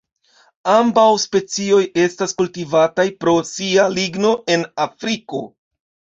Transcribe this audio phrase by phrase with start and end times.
[0.75, 5.45] Ambaŭ specioj estas kultivataj pro sia ligno en Afriko.